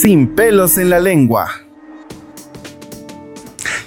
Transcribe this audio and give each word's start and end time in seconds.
sin 0.00 0.34
pelos 0.34 0.78
en 0.78 0.88
la 0.88 0.98
lengua. 0.98 1.50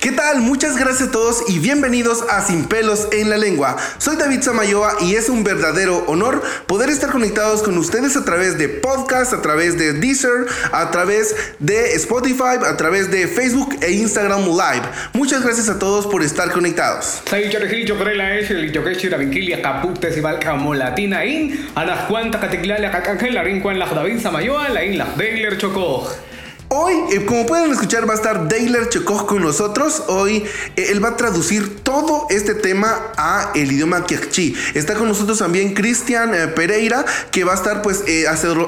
¿Qué 0.03 0.11
tal? 0.11 0.41
Muchas 0.41 0.75
gracias 0.75 1.07
a 1.07 1.11
todos 1.13 1.45
y 1.47 1.59
bienvenidos 1.59 2.25
a 2.29 2.45
Sin 2.45 2.65
pelos 2.65 3.07
en 3.13 3.29
la 3.29 3.37
lengua. 3.37 3.77
Soy 3.99 4.17
David 4.17 4.41
Samayoa 4.41 4.97
y 4.99 5.15
es 5.15 5.29
un 5.29 5.45
verdadero 5.45 6.03
honor 6.07 6.43
poder 6.67 6.89
estar 6.89 7.09
conectados 7.09 7.63
con 7.63 7.77
ustedes 7.77 8.17
a 8.17 8.25
través 8.25 8.57
de 8.57 8.67
podcast, 8.67 9.31
a 9.31 9.41
través 9.41 9.77
de 9.77 9.93
Deezer, 9.93 10.45
a 10.73 10.91
través 10.91 11.33
de 11.59 11.93
Spotify, 11.93 12.57
a 12.67 12.75
través 12.75 13.11
de 13.11 13.29
Facebook 13.29 13.77
e 13.81 13.91
Instagram 13.91 14.41
Live. 14.41 14.85
Muchas 15.13 15.41
gracias 15.41 15.69
a 15.69 15.79
todos 15.79 16.05
por 16.05 16.21
estar 16.21 16.51
conectados. 16.51 17.21
Hoy, 26.75 26.95
eh, 27.11 27.23
como 27.23 27.45
pueden 27.45 27.71
escuchar, 27.71 28.09
va 28.09 28.13
a 28.13 28.15
estar 28.15 28.49
Dailer 28.49 28.89
Chekov 28.89 29.27
con 29.27 29.43
nosotros. 29.43 30.01
Hoy 30.07 30.43
eh, 30.75 30.87
él 30.89 31.05
va 31.05 31.09
a 31.09 31.17
traducir 31.17 31.83
todo 31.83 32.25
este 32.31 32.55
tema 32.55 33.11
a 33.15 33.51
el 33.53 33.71
idioma 33.71 34.07
kiakchi. 34.07 34.55
Está 34.73 34.95
con 34.95 35.07
nosotros 35.07 35.37
también 35.37 35.75
Cristian 35.75 36.33
eh, 36.33 36.47
Pereira, 36.47 37.05
que 37.29 37.43
va 37.43 37.51
a 37.51 37.55
estar 37.55 37.83
pues 37.83 38.03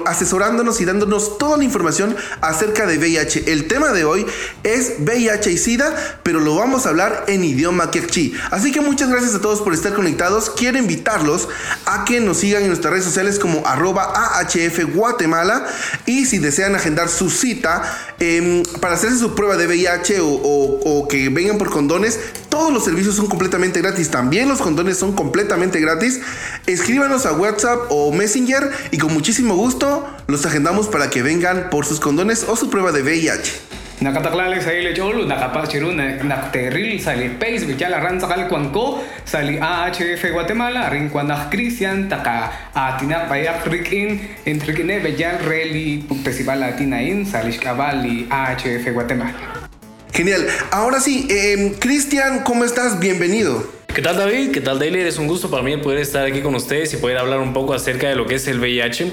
asesorándonos 0.05 0.81
y 0.81 0.85
dándonos 0.85 1.39
toda 1.39 1.57
la 1.57 1.63
información 1.63 2.15
acerca 2.41 2.85
de 2.85 2.99
VIH. 2.99 3.51
El 3.51 3.67
tema 3.67 3.91
de 3.91 4.05
hoy 4.05 4.23
es 4.61 4.99
VIH 4.99 5.51
y 5.53 5.57
SIDA, 5.57 6.19
pero 6.21 6.39
lo 6.39 6.55
vamos 6.55 6.85
a 6.85 6.89
hablar 6.89 7.23
en 7.27 7.43
idioma 7.43 7.89
kiakchi. 7.89 8.35
Así 8.51 8.71
que 8.71 8.81
muchas 8.81 9.09
gracias 9.09 9.33
a 9.33 9.41
todos 9.41 9.61
por 9.61 9.73
estar 9.73 9.95
conectados. 9.95 10.51
Quiero 10.51 10.77
invitarlos 10.77 11.49
a 11.87 12.05
que 12.05 12.19
nos 12.19 12.37
sigan 12.37 12.61
en 12.61 12.67
nuestras 12.67 12.91
redes 12.91 13.05
sociales 13.05 13.39
como 13.39 13.65
arroba 13.65 14.13
AHF 14.37 14.93
Guatemala 14.93 15.65
y 16.05 16.27
si 16.27 16.37
desean 16.37 16.75
agendar 16.75 17.09
su 17.09 17.31
cita, 17.31 17.94
Em, 18.19 18.63
para 18.79 18.95
hacerse 18.95 19.17
su 19.17 19.35
prueba 19.35 19.57
de 19.57 19.67
VIH 19.67 20.19
o, 20.21 21.07
que 21.09 21.29
vengan 21.29 21.57
por 21.57 21.69
condones, 21.69 22.19
todos 22.49 22.71
los 22.71 22.83
servicios 22.83 23.15
son 23.15 23.27
completamente 23.27 23.81
gratis. 23.81 24.09
También 24.09 24.47
los 24.47 24.59
condones 24.59 24.97
son 24.97 25.13
completamente 25.13 25.79
gratis. 25.79 26.21
Escríbanos 26.65 27.25
a 27.25 27.33
WhatsApp 27.33 27.79
o 27.89 28.11
Messenger 28.11 28.71
y 28.91 28.97
con 28.97 29.13
muchísimo 29.13 29.55
gusto 29.55 30.07
los 30.27 30.45
agendamos 30.45 30.87
para 30.87 31.09
que 31.09 31.21
vengan 31.21 31.69
por 31.69 31.85
sus 31.85 31.99
condones 31.99 32.45
o 32.47 32.55
su 32.55 32.69
prueba 32.69 32.91
de 32.91 33.01
VIH. 33.03 33.84
Nakataklali 34.05 34.61
sa 34.61 34.69
ile 34.69 34.93
cholo, 34.93 35.25
nakapachiru 35.25 35.89
na 35.89 36.21
nakteril 36.21 37.01
sa 37.01 37.17
li 37.17 37.25
pace 37.41 37.65
bicha 37.65 37.89
la 37.89 37.97
ran 37.97 38.21
sakal 38.21 38.45
kwanko 38.45 39.01
sa 39.25 39.41
li 39.41 39.57
AHF 39.57 40.21
Guatemala 40.29 40.93
rin 40.93 41.09
kwanak 41.09 41.49
Christian 41.49 42.05
taka 42.05 42.53
atina 42.77 43.25
payak 43.25 43.65
rikin 43.65 44.21
intrikine 44.45 45.01
bejal 45.01 45.41
reli 45.49 46.05
festival 46.21 46.61
latina 46.61 47.01
in 47.01 47.25
sa 47.25 47.41
li 47.41 47.57
li 48.05 48.29
AHF 48.29 48.85
Guatemala. 48.93 49.65
Genial. 50.13 50.45
Ahora 50.69 51.01
sí, 51.01 51.25
eh, 51.27 51.73
Cristian, 51.79 52.43
¿cómo 52.43 52.63
estás? 52.63 52.99
Bienvenido. 52.99 53.65
¿Qué 53.95 54.03
tal 54.03 54.17
David? 54.17 54.51
¿Qué 54.51 54.61
tal 54.61 54.77
Daily? 54.77 54.99
Es 54.99 55.17
un 55.17 55.25
gusto 55.25 55.49
para 55.49 55.63
mí 55.63 55.75
poder 55.77 55.99
estar 55.99 56.27
aquí 56.27 56.41
con 56.41 56.53
ustedes 56.53 56.93
y 56.93 56.97
poder 56.97 57.17
hablar 57.17 57.39
un 57.39 57.53
poco 57.53 57.73
acerca 57.73 58.07
de 58.07 58.15
lo 58.15 58.27
que 58.27 58.35
es 58.35 58.47
el 58.47 58.59
VIH. 58.59 59.11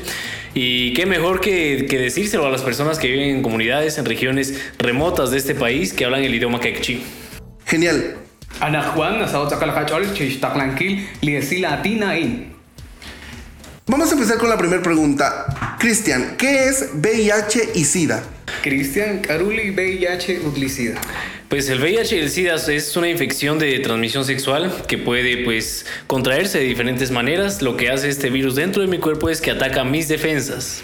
Y 0.55 0.93
qué 0.93 1.07
mejor 1.07 1.41
que, 1.41 1.87
que 1.89 1.99
decírselo 1.99 2.47
a 2.47 2.51
las 2.51 2.63
personas 2.63 2.99
que 2.99 3.09
viven 3.09 3.37
en 3.37 3.43
comunidades, 3.43 3.99
en 3.99 4.05
regiones 4.05 4.61
remotas 4.79 5.31
de 5.31 5.39
este 5.39 5.55
país 5.55 5.93
que 5.93 6.05
hablan 6.05 6.23
el 6.23 6.35
idioma 6.35 6.61
quechí. 6.61 7.03
Genial. 7.65 8.17
Vamos 13.87 14.11
a 14.11 14.15
empezar 14.15 14.39
con 14.39 14.49
la 14.49 14.57
primera 14.57 14.83
pregunta. 14.83 15.77
Cristian, 15.79 16.37
¿qué 16.37 16.67
es 16.67 16.91
VIH 16.95 17.71
y 17.75 17.85
SIDA? 17.85 18.23
Cristian, 18.63 19.21
Caruli, 19.21 19.71
VIH, 19.71 20.41
SIDA. 20.69 21.01
Pues 21.53 21.69
el 21.69 21.81
VIH 21.81 22.17
y 22.17 22.19
el 22.19 22.31
SIDA 22.31 22.55
es 22.55 22.97
una 22.97 23.11
infección 23.11 23.59
de 23.59 23.79
transmisión 23.81 24.25
sexual 24.25 24.73
que 24.89 24.97
puede 24.97 25.45
pues 25.45 25.85
contraerse 26.07 26.57
de 26.57 26.65
diferentes 26.65 27.11
maneras. 27.11 27.61
Lo 27.61 27.77
que 27.77 27.91
hace 27.91 28.09
este 28.09 28.31
virus 28.31 28.55
dentro 28.55 28.81
de 28.81 28.89
mi 28.89 28.97
cuerpo 28.97 29.29
es 29.29 29.43
que 29.43 29.51
ataca 29.51 29.85
mis 29.85 30.09
defensas. 30.09 30.83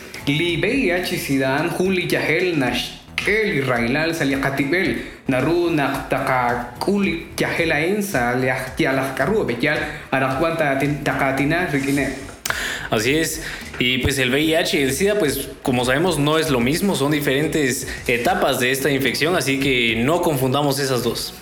Así 12.91 13.15
es. 13.15 13.43
Y 13.79 13.99
pues 13.99 14.19
el 14.19 14.31
VIH 14.31 14.79
y 14.79 14.83
el 14.83 14.93
SIDA, 14.93 15.19
pues 15.19 15.49
como 15.63 15.85
sabemos, 15.85 16.19
no 16.19 16.39
es 16.39 16.51
lo 16.51 16.61
mismo, 16.61 16.97
son 16.97 17.13
diferentes 17.13 17.87
etapas 18.07 18.61
de 18.61 18.73
esta 18.73 18.91
infección, 18.91 19.37
así 19.37 19.61
que 19.61 19.97
no 19.97 20.23
confundamos 20.23 20.79
esas 20.79 21.03
dos. 21.03 21.35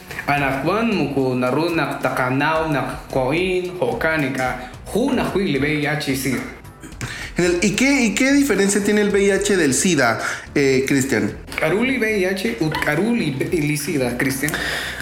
¿Y 7.62 7.72
qué, 7.72 8.06
¿Y 8.06 8.14
qué 8.14 8.32
diferencia 8.32 8.82
tiene 8.82 9.02
el 9.02 9.10
VIH 9.10 9.58
del 9.58 9.74
SIDA, 9.74 10.20
eh, 10.54 10.84
Cristian? 10.88 11.36
Caruli 11.60 11.98
VIH, 11.98 12.56
Caruli 12.84 13.76
SIDA, 13.76 14.16
Cristian. 14.16 14.52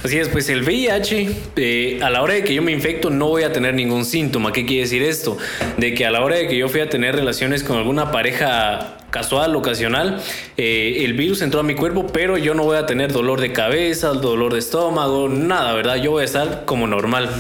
Así 0.05 0.19
es, 0.19 0.29
pues 0.29 0.51
el 0.51 0.65
VIH, 0.65 1.31
eh, 1.57 1.99
a 2.03 2.11
la 2.11 2.21
hora 2.21 2.35
de 2.35 2.45
que 2.45 2.53
yo 2.53 2.61
me 2.61 2.73
infecto 2.73 3.09
no 3.09 3.29
voy 3.29 3.43
a 3.43 3.55
tener 3.55 3.73
ningún 3.73 4.05
síntoma. 4.05 4.53
¿Qué 4.53 4.67
quiere 4.67 4.83
decir 4.83 5.03
esto? 5.03 5.39
De 5.79 5.95
que 5.95 6.05
a 6.05 6.11
la 6.11 6.23
hora 6.23 6.37
de 6.37 6.47
que 6.47 6.59
yo 6.59 6.69
fui 6.69 6.83
a 6.83 6.91
tener 6.91 7.17
relaciones 7.17 7.65
con 7.65 7.79
alguna 7.79 8.13
pareja 8.13 8.99
casual, 9.15 9.55
ocasional, 9.55 10.21
eh, 10.57 11.05
el 11.05 11.13
virus 11.13 11.41
entró 11.41 11.61
a 11.61 11.63
mi 11.63 11.77
cuerpo, 11.77 12.09
pero 12.09 12.37
yo 12.37 12.53
no 12.53 12.65
voy 12.65 12.79
a 12.79 12.85
tener 12.85 13.13
dolor 13.13 13.41
de 13.41 13.53
cabeza, 13.53 14.09
dolor 14.09 14.55
de 14.55 14.59
estómago, 14.59 15.29
nada, 15.29 15.73
¿verdad? 15.73 15.95
Yo 16.03 16.11
voy 16.11 16.23
a 16.23 16.25
estar 16.25 16.65
como 16.65 16.89
normal. 16.89 17.31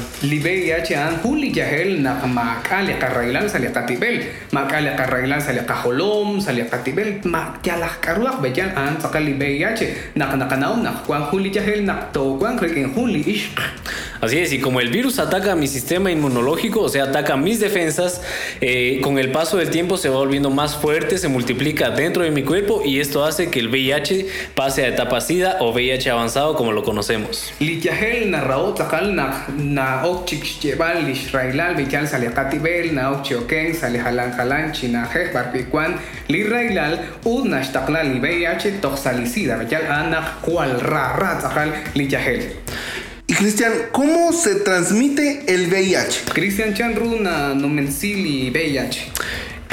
Así 14.25 14.39
es, 14.39 14.55
y 14.55 14.59
como 14.59 14.81
el 14.81 14.89
virus 14.89 15.19
ataca 15.19 15.55
mi 15.55 15.67
sistema 15.67 16.11
inmunológico, 16.11 16.81
o 16.81 16.89
sea, 16.89 17.05
ataca 17.05 17.37
mis 17.37 17.61
defensas, 17.61 18.23
eh, 18.62 19.01
con 19.03 19.19
el 19.19 19.31
paso 19.31 19.59
del 19.59 19.69
tiempo 19.69 19.99
se 19.99 20.09
va 20.09 20.17
volviendo 20.17 20.49
más 20.49 20.77
fuerte, 20.77 21.19
se 21.19 21.29
multiplica 21.29 21.91
dentro 21.91 22.23
de 22.23 22.31
mi 22.31 22.43
cuerpo 22.43 22.81
y 22.83 23.01
esto 23.01 23.23
hace 23.23 23.51
que 23.51 23.61
el 23.61 23.69
VIH 23.69 24.27
pase 24.55 24.83
a 24.83 24.89
etapa 24.89 25.21
SIDA 25.21 25.59
o 25.61 25.75
VIH 25.75 26.11
avanzado 26.11 26.57
como 26.57 26.73
lo 26.73 26.85
conocemos. 26.85 27.53
Cristian, 43.44 43.75
¿cómo 43.93 44.32
se 44.32 44.55
transmite 44.55 45.43
el 45.49 45.66
VIH? 45.66 46.32
Cristian 46.32 46.72
Chanruna, 46.72 47.53
Nomensili, 47.55 48.49
VIH. 48.49 49.14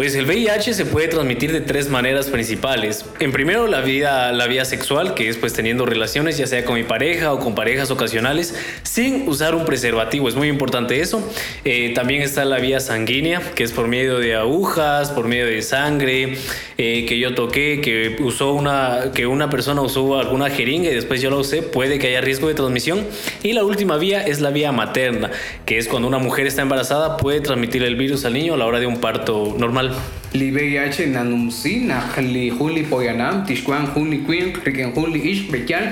Pues 0.02 0.16
el 0.16 0.26
VIH 0.26 0.74
se 0.74 0.86
puede 0.88 1.10
transmitir 1.10 1.52
de 1.52 1.62
tres 1.62 1.88
maneras 1.88 2.26
principales. 2.26 3.06
En 3.20 3.32
primero, 3.32 3.68
la 3.68 3.82
vía, 3.82 4.32
la 4.32 4.48
vía 4.48 4.66
sexual, 4.66 5.14
que 5.14 5.30
es 5.30 5.38
pues 5.38 5.54
teniendo 5.54 5.86
relaciones 5.86 6.40
ya 6.40 6.48
sea 6.48 6.66
con 6.66 6.74
mi 6.74 6.84
pareja 6.84 7.32
o 7.32 7.40
con 7.40 7.54
parejas 7.54 7.92
ocasionales, 7.92 8.56
sin 8.82 9.30
usar 9.30 9.54
un 9.54 9.64
preservativo. 9.64 10.28
Es 10.28 10.34
muy 10.34 10.48
importante 10.48 11.02
eso. 11.02 11.22
Eh, 11.66 11.92
también 11.94 12.24
está 12.24 12.46
la 12.46 12.58
vía 12.58 12.80
sanguínea, 12.80 13.44
que 13.54 13.64
es 13.64 13.74
por 13.74 13.88
medio 13.88 14.18
de 14.18 14.34
agujas, 14.34 15.12
por 15.12 15.28
medio 15.28 15.46
de 15.46 15.62
sangre, 15.62 16.36
eh, 16.80 17.06
que 17.06 17.20
yo 17.20 17.36
toqué, 17.36 17.80
que 17.82 18.16
usó 18.24 18.54
una, 18.54 19.12
que 19.14 19.28
una 19.28 19.52
persona 19.52 19.82
usó 19.82 20.18
alguna 20.18 20.50
jeringa 20.50 20.90
y 20.90 20.96
después 20.96 21.22
yo 21.22 21.30
la 21.30 21.36
usé, 21.36 21.62
puede 21.62 22.00
que 22.00 22.08
haya 22.08 22.22
riesgo 22.22 22.48
de 22.48 22.56
transmisión. 22.56 23.06
Y 23.44 23.54
la 23.54 23.64
última 23.64 23.98
vía 23.98 24.26
es 24.26 24.42
la 24.42 24.50
vía 24.50 24.72
materna, 24.72 25.30
que 25.68 25.78
es 25.78 25.88
cuando 25.88 26.08
una 26.08 26.18
mujer 26.18 26.48
está 26.48 26.64
embarazada, 26.64 27.18
puede 27.18 27.40
transmitir 27.40 27.84
el 27.84 27.96
virus 27.96 28.26
al 28.26 28.34
niño 28.34 28.56
a 28.56 28.58
la 28.58 28.66
hora 28.66 28.80
de 28.80 28.88
un 28.88 29.00
parto 29.00 29.56
normal. 29.60 29.91
Li 30.34 30.48
VIH 30.56 31.12
nanumsi 31.12 31.84
na 31.84 32.08
li 32.18 32.50
huli 32.50 32.84
poyanam 32.88 33.44
tishkuan 33.44 33.92
huli 33.94 34.24
queen 34.26 34.56
riken 34.64 34.96
huli 34.96 35.20
ish 35.32 35.52
bechal 35.52 35.92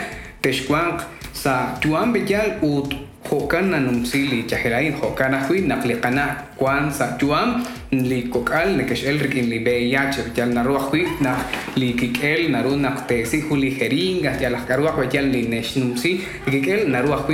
sa 1.33 1.75
chuan 1.83 2.11
bechal 2.15 2.59
ut 2.63 2.95
hokan 3.29 3.69
nanumsi 3.71 4.31
li 4.31 4.39
chaherain 4.47 4.95
hokan 4.95 5.35
hui 5.45 5.67
nakliqana 5.67 6.55
kwan 6.55 6.87
sa 6.91 7.19
chuan 7.19 7.61
li 7.91 8.31
kokal 8.31 8.79
nekeshel 8.79 9.19
rikin 9.19 9.51
li 9.51 9.59
VIH 9.59 10.31
bechal 10.31 10.49
na 10.55 10.63
ruah 10.63 10.87
hui 10.89 11.03
na 11.19 11.35
li 11.75 11.93
kikel 11.99 12.49
na 12.49 12.63
ru 12.63 12.79
nak 12.79 13.07
tesi 13.11 13.43
huli 13.43 13.75
jeringas 13.75 14.39
ya 14.39 14.49
las 14.49 14.63
karuah 14.63 14.95
bechal 14.95 15.27
li 15.27 15.51
neshnumsi 15.51 16.11
kikel 16.47 16.87
na 16.87 17.03
ruah 17.03 17.27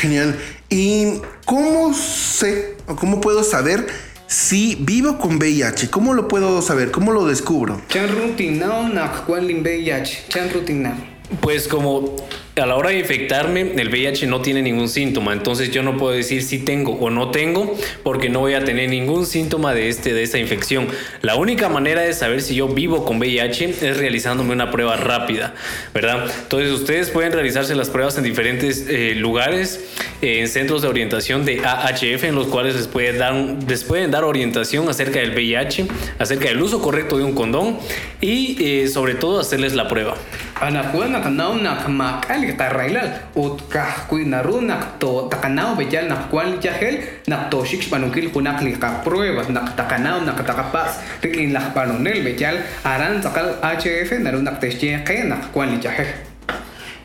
Genial. 0.00 0.34
¿Y 0.70 1.20
cómo 1.44 1.92
sé 1.92 2.76
o 2.86 2.96
cómo 2.96 3.20
puedo 3.20 3.44
saber 3.44 3.86
si 4.26 4.74
vivo 4.80 5.18
con 5.18 5.36
VIH? 5.36 5.90
¿Cómo 5.90 6.14
lo 6.14 6.26
puedo 6.26 6.62
saber? 6.62 6.90
¿Cómo 6.90 7.12
lo 7.12 7.26
descubro? 7.26 7.82
Chan 7.88 8.08
rutin 8.08 8.58
nao 8.60 8.88
nak 8.88 9.28
VIH. 9.28 10.24
Chan 10.30 10.50
rutin 10.54 10.84
nao. 10.84 10.94
Pues 11.42 11.68
como 11.68 12.16
a 12.60 12.66
la 12.66 12.76
hora 12.76 12.90
de 12.90 12.98
infectarme, 12.98 13.72
el 13.76 13.88
VIH 13.88 14.26
no 14.26 14.40
tiene 14.40 14.62
ningún 14.62 14.88
síntoma, 14.88 15.32
entonces 15.32 15.70
yo 15.70 15.82
no 15.82 15.96
puedo 15.96 16.12
decir 16.12 16.42
si 16.42 16.58
tengo 16.58 16.92
o 16.92 17.10
no 17.10 17.30
tengo, 17.30 17.76
porque 18.02 18.28
no 18.28 18.40
voy 18.40 18.54
a 18.54 18.64
tener 18.64 18.90
ningún 18.90 19.26
síntoma 19.26 19.74
de, 19.74 19.88
este, 19.88 20.12
de 20.12 20.22
esta 20.22 20.38
infección. 20.38 20.88
La 21.22 21.36
única 21.36 21.68
manera 21.68 22.02
de 22.02 22.12
saber 22.12 22.42
si 22.42 22.54
yo 22.54 22.68
vivo 22.68 23.04
con 23.04 23.18
VIH 23.18 23.64
es 23.82 23.96
realizándome 23.96 24.52
una 24.52 24.70
prueba 24.70 24.96
rápida, 24.96 25.54
¿verdad? 25.94 26.26
Entonces 26.42 26.70
ustedes 26.70 27.10
pueden 27.10 27.32
realizarse 27.32 27.74
las 27.74 27.88
pruebas 27.88 28.16
en 28.18 28.24
diferentes 28.24 28.86
eh, 28.88 29.14
lugares, 29.16 29.80
en 30.22 30.48
centros 30.48 30.82
de 30.82 30.88
orientación 30.88 31.44
de 31.44 31.64
AHF, 31.64 32.24
en 32.24 32.34
los 32.34 32.48
cuales 32.48 32.74
les, 32.74 33.18
dar, 33.18 33.34
les 33.66 33.84
pueden 33.84 34.10
dar 34.10 34.24
orientación 34.24 34.88
acerca 34.88 35.20
del 35.20 35.30
VIH, 35.30 35.86
acerca 36.18 36.48
del 36.48 36.60
uso 36.60 36.82
correcto 36.82 37.16
de 37.16 37.24
un 37.24 37.34
condón 37.34 37.78
y 38.20 38.56
eh, 38.82 38.88
sobre 38.88 39.14
todo 39.14 39.40
hacerles 39.40 39.74
la 39.74 39.88
prueba. 39.88 40.14
Anakuana 40.60 41.24
kanao 41.24 41.56
nak 41.56 41.88
makali 41.88 42.52
tarailal 42.52 43.32
ut 43.32 43.64
kah 43.72 44.04
kui 44.04 44.28
naru 44.28 44.60
nak 44.60 45.00
to 45.00 45.24
takanao 45.32 45.72
bejal 45.72 46.04
nak 46.04 46.28
kuan 46.28 46.60
jahel 46.60 47.00
nak 47.32 47.48
to 47.48 47.64
shik 47.64 47.88
panungkil 47.88 48.28
kunak 48.28 48.60
li 48.60 48.76
ka 48.76 49.00
prueba 49.00 49.40
nak 49.48 49.72
takanao 49.72 50.20
nak 50.20 50.36
takapas 50.44 51.00
rikin 51.24 51.56
lah 51.56 51.72
panonel 51.72 52.20
bejal 52.20 52.60
aran 52.84 53.24
sakal 53.24 53.56
HF 53.64 54.20
naru 54.20 54.44
nak 54.44 54.60
tesje 54.60 55.00
ke 55.00 55.24
nak 55.24 55.48
kuan 55.48 55.72
li 55.72 55.80
jahel 55.80 56.29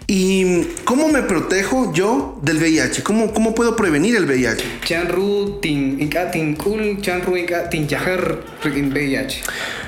¿Y 0.07 0.66
cómo 0.84 1.07
me 1.07 1.24
protejo 1.24 1.92
yo 1.92 2.38
del 2.44 2.57
VIH? 2.57 3.02
¿Cómo, 3.02 3.34
cómo 3.34 3.56
puedo 3.56 3.75
prevenir 3.75 4.16
el 4.16 4.25
VIH? 4.25 4.63
chanru 4.84 5.60
tin 5.62 6.00
inka 6.00 6.30
tin 6.30 6.56
kul 6.56 7.02
chanru 7.02 7.36
inka 7.38 7.69
tin 7.72 7.88
jahel 7.88 8.38
rikin 8.63 8.92
VIH 8.92 9.42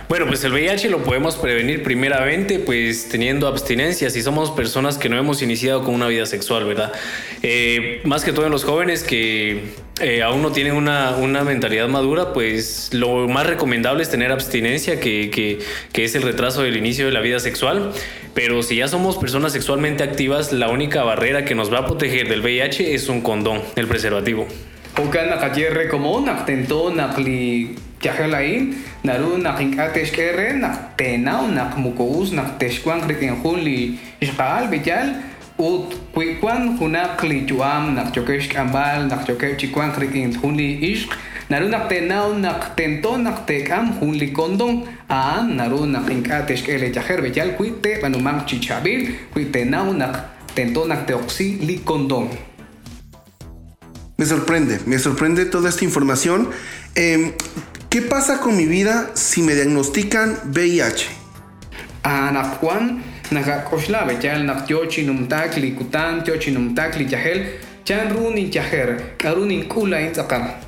Bueno, 0.09 0.25
pues 0.25 0.43
el 0.43 0.53
VIH 0.53 0.89
lo 0.89 1.03
podemos 1.03 1.35
prevenir 1.35 1.83
primeramente 1.83 2.57
pues 2.57 3.09
teniendo 3.09 3.47
abstinencia 3.47 4.09
si 4.09 4.23
somos 4.23 4.49
personas 4.51 4.97
que 4.97 5.07
no 5.07 5.19
hemos 5.19 5.43
iniciado 5.43 5.83
con 5.83 5.93
una 5.93 6.07
vida 6.07 6.25
sexual, 6.25 6.65
¿verdad? 6.65 6.91
Eh, 7.43 8.01
más 8.03 8.23
que 8.23 8.31
todo 8.33 8.45
en 8.45 8.51
los 8.51 8.63
jóvenes 8.63 9.03
que 9.03 9.65
eh, 9.99 10.21
aún 10.21 10.41
no 10.41 10.51
tienen 10.51 10.73
una, 10.75 11.43
mentalidad 11.43 11.87
madura, 11.87 12.33
pues 12.33 12.89
lo 12.93 13.27
más 13.27 13.47
recomendable 13.47 14.03
es 14.03 14.09
tener 14.09 14.31
abstinencia, 14.31 14.99
que, 14.99 15.59
es 15.93 16.15
el 16.15 16.21
retraso 16.21 16.61
del 16.61 16.77
inicio 16.77 17.05
de 17.05 17.11
la 17.11 17.21
vida 17.21 17.39
sexual. 17.39 17.91
Pero 18.33 18.61
si 18.61 18.75
ya 18.75 18.87
somos 18.87 19.17
personas 19.17 19.53
sexualmente 19.53 20.03
activas, 20.03 20.53
la 20.53 20.69
única 20.69 21.03
barrera 21.03 21.45
que 21.45 21.55
nos 21.55 21.73
va 21.73 21.79
a 21.79 21.85
proteger 21.85 22.29
del 22.29 22.41
VIH 22.41 22.93
es 22.93 23.09
un 23.09 23.21
condón, 23.21 23.61
el 23.75 23.87
preservativo. 23.87 24.47
Ut 35.57 35.93
kuikwan 36.13 36.77
hunak 36.77 37.23
li 37.23 37.45
chuam, 37.45 37.95
nak 37.95 38.13
chokesh 38.13 38.47
kambal, 38.49 39.09
nak 39.09 39.25
chokesh 39.25 39.57
chikwan 39.57 39.91
kriken 39.91 40.33
huli 40.37 40.77
ishq, 40.93 41.09
naru 41.49 41.69
nak 41.69 41.89
tenau, 41.89 42.37
nak 42.37 42.75
tento, 42.77 43.17
nak 43.17 43.45
tekam, 43.45 43.97
huli 43.99 44.31
kondong, 44.31 44.85
aan, 45.09 45.57
naru 45.57 45.85
nak 45.85 46.09
inkatesh 46.09 46.63
kere 46.63 46.93
yaher, 46.93 47.21
bejal, 47.21 47.57
kuite, 47.57 48.01
banumang 48.01 48.45
chichabil, 48.45 49.17
kuitenau, 49.33 49.93
nak 49.97 50.45
tento, 50.53 50.85
nak 50.85 51.07
teoxi, 51.09 51.57
li 51.65 51.81
kondong. 51.81 52.29
Me 54.17 54.25
sorprende, 54.25 54.79
me 54.85 54.97
sorprende 54.97 55.45
toda 55.45 55.69
esta 55.69 55.85
información. 55.85 56.49
Eh, 56.95 57.33
¿Qué 57.89 58.01
pasa 58.01 58.41
con 58.41 58.57
mi 58.57 58.65
vida 58.65 59.11
si 59.13 59.41
me 59.41 59.55
diagnostican 59.55 60.51
VIH? 60.53 61.07
Anakuan, 62.03 63.01
nakakoshla, 63.31 64.05
bechal, 64.05 64.43
naktiochi, 64.43 65.05
numtakli, 65.05 65.71
kutan, 65.71 66.23
tiochi, 66.23 66.51
numtakli, 66.51 67.11
yahel, 67.11 67.45
chanruni, 67.83 68.49
yaher, 68.51 69.17
karuni, 69.17 69.63
kula, 69.67 69.99
intzakam. 69.99 70.66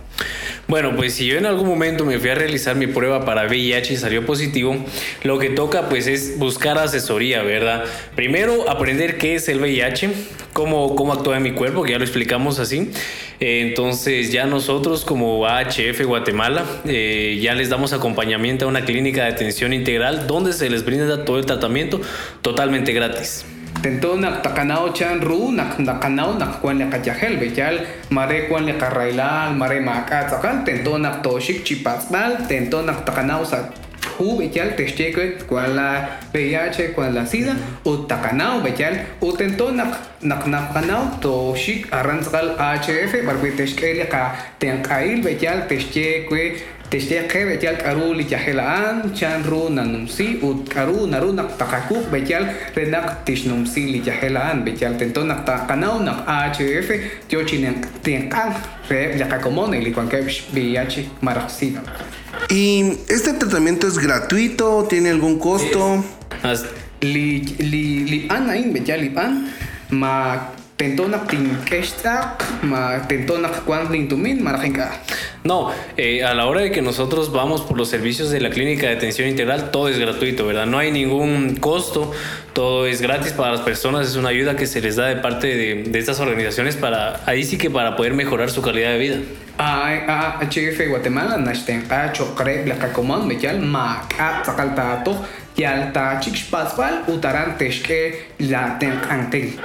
Bueno, 0.69 0.95
pues 0.95 1.15
si 1.15 1.25
yo 1.25 1.39
en 1.39 1.47
algún 1.47 1.67
momento 1.67 2.05
me 2.05 2.19
fui 2.19 2.29
a 2.29 2.35
realizar 2.35 2.75
mi 2.75 2.85
prueba 2.85 3.25
para 3.25 3.47
VIH 3.47 3.95
y 3.95 3.97
salió 3.97 4.23
positivo, 4.23 4.77
lo 5.23 5.39
que 5.39 5.49
toca 5.49 5.89
pues 5.89 6.05
es 6.05 6.37
buscar 6.37 6.77
asesoría, 6.77 7.41
¿verdad? 7.41 7.85
Primero 8.15 8.69
aprender 8.69 9.17
qué 9.17 9.33
es 9.33 9.49
el 9.49 9.59
VIH, 9.59 10.11
cómo, 10.53 10.95
cómo 10.95 11.13
actúa 11.13 11.37
en 11.37 11.43
mi 11.43 11.53
cuerpo, 11.53 11.81
que 11.81 11.93
ya 11.93 11.97
lo 11.97 12.03
explicamos 12.03 12.59
así. 12.59 12.91
Entonces 13.39 14.31
ya 14.31 14.45
nosotros 14.45 15.05
como 15.05 15.47
AHF 15.47 16.05
Guatemala 16.05 16.63
eh, 16.85 17.39
ya 17.41 17.55
les 17.55 17.69
damos 17.69 17.91
acompañamiento 17.91 18.65
a 18.65 18.67
una 18.67 18.85
clínica 18.85 19.23
de 19.23 19.31
atención 19.31 19.73
integral 19.73 20.27
donde 20.27 20.53
se 20.53 20.69
les 20.69 20.85
brinda 20.85 21.25
todo 21.25 21.39
el 21.39 21.47
tratamiento 21.47 21.99
totalmente 22.43 22.93
gratis. 22.93 23.43
Tento 23.79 24.19
nak 24.19 24.43
takanao 24.43 24.91
chan 24.91 25.21
ru 25.23 25.55
nak 25.55 25.79
nakanao 25.79 26.35
nak 26.35 26.59
kwan 26.59 26.81
le 26.81 26.91
kajahel 26.91 27.39
bejal 27.39 27.79
mare 28.11 28.49
kwan 28.49 28.65
le 28.67 28.73
karailal 28.75 29.55
mare 29.55 29.79
maka 29.79 30.27
takal 30.27 30.65
tento 30.67 30.97
nak 30.99 31.23
toshik 31.23 31.63
chipatsbal 31.63 32.49
tento 32.49 32.83
nak 32.83 33.07
takanao 33.07 33.45
sa 33.45 33.71
hu 34.19 34.35
bejal 34.35 34.75
teshcheke 34.75 35.47
kwan 35.47 35.79
la 35.79 36.19
VIH 36.35 36.91
kwan 36.91 37.15
la 37.15 37.23
SIDA 37.23 37.55
u 37.87 38.03
takanao 38.03 38.59
bejal 38.59 38.93
u 39.23 39.31
tento 39.31 39.71
nak 39.71 39.95
nak 40.19 40.43
nakanao 40.43 41.15
toshik 41.23 41.87
arranzgal 41.87 42.59
HF 42.59 43.23
barbi 43.23 43.55
teshkele 43.55 44.11
ka 44.11 44.35
tenkail 44.59 45.23
bejal 45.23 45.63
teshcheke 45.71 46.59
Karu 46.89 48.15
chan 49.13 49.43
ut 50.41 50.69
karu 50.69 51.05
takakuk 51.57 52.09
renak 52.75 53.25
tishnumsi 53.25 54.01
takanau 55.45 56.01
nak 56.01 56.25
tienkan 58.01 58.55
re 58.89 59.15
yakakomone 59.17 59.83
VIH 60.51 61.21
maraxina. 61.21 61.83
¿Y 62.49 62.97
este 63.07 63.33
tratamiento 63.33 63.87
es 63.87 63.99
gratuito? 63.99 64.87
¿Tiene 64.89 65.09
algún 65.09 65.37
costo? 65.37 66.03
As, 66.41 66.65
li 67.01 67.41
li 67.59 68.05
li 68.05 68.27
an 68.29 68.49
ain 68.49 68.73
bechal 68.73 69.01
li 69.01 69.13
an 69.15 69.51
ma 69.91 70.57
tento 70.79 71.11
nak 71.11 71.27
tinkeshtak 71.27 72.63
ma 72.63 73.03
tento 73.03 73.35
nak 73.35 73.67
kwan 73.67 73.91
lintumin 73.91 74.39
marakin 74.39 74.71
ka. 74.71 74.87
No, 75.43 75.71
eh, 75.97 76.23
a 76.23 76.33
la 76.33 76.45
hora 76.45 76.61
de 76.61 76.71
que 76.71 76.81
nosotros 76.81 77.31
vamos 77.31 77.61
por 77.61 77.77
los 77.77 77.89
servicios 77.89 78.29
de 78.29 78.39
la 78.39 78.49
clínica 78.49 78.87
de 78.87 78.95
atención 78.95 79.27
integral, 79.27 79.71
todo 79.71 79.89
es 79.89 79.99
gratuito, 79.99 80.45
¿verdad? 80.45 80.65
No 80.65 80.77
hay 80.77 80.91
ningún 80.91 81.57
costo, 81.57 82.11
todo 82.53 82.87
es 82.87 83.01
gratis 83.01 83.33
para 83.33 83.51
las 83.51 83.61
personas, 83.61 84.07
es 84.07 84.15
una 84.15 84.29
ayuda 84.29 84.55
que 84.55 84.65
se 84.67 84.79
les 84.79 84.95
da 84.95 85.07
de 85.07 85.17
parte 85.17 85.47
de, 85.47 85.83
de 85.83 85.99
estas 85.99 86.21
organizaciones 86.21 86.77
para, 86.77 87.21
ahí 87.25 87.43
sí 87.43 87.57
que 87.57 87.69
para 87.69 87.97
poder 87.97 88.13
mejorar 88.13 88.49
su 88.49 88.61
calidad 88.61 88.91
de 88.91 88.97
vida. 88.99 89.17
a 89.57 90.39
HF 90.39 90.87
Guatemala, 90.87 91.37
nashten 91.37 91.81
kacho 91.87 92.33
kreb 92.35 92.67
la 92.67 92.75
kakomon 92.75 93.27
mechal 93.27 93.59
ma 93.59 94.07
ka 94.07 94.41
takaltato 94.45 95.25
yalta 95.57 96.19
chikspaswal 96.21 97.03
utaran 97.07 97.57
teshke 97.57 98.31
la 98.39 98.79
tenkantel. 98.79 99.59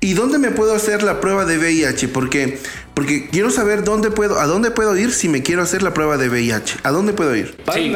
¿Y 0.00 0.14
dónde 0.14 0.38
me 0.38 0.50
puedo 0.50 0.74
hacer 0.74 1.02
la 1.02 1.20
prueba 1.20 1.44
de 1.44 1.58
VIH? 1.58 2.08
Porque, 2.08 2.58
porque 2.94 3.28
quiero 3.30 3.50
saber 3.50 3.82
dónde 3.84 4.10
puedo, 4.10 4.38
a 4.38 4.46
dónde 4.46 4.70
puedo 4.70 4.96
ir 4.96 5.10
si 5.12 5.28
me 5.28 5.42
quiero 5.42 5.62
hacer 5.62 5.82
la 5.82 5.94
prueba 5.94 6.16
de 6.16 6.28
VIH. 6.28 6.76
¿A 6.84 6.90
dónde 6.90 7.12
puedo 7.12 7.34
ir? 7.34 7.56
Sí. 7.84 7.90